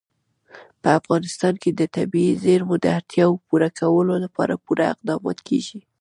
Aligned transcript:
په 0.81 0.89
افغانستان 0.99 1.53
کې 1.61 1.69
د 1.73 1.81
طبیعي 1.95 2.33
زیرمو 2.43 2.75
د 2.83 2.85
اړتیاوو 2.97 3.41
پوره 3.47 3.69
کولو 3.79 4.13
لپاره 4.25 4.61
پوره 4.65 4.85
اقدامات 4.93 5.37
کېږي. 5.47 5.79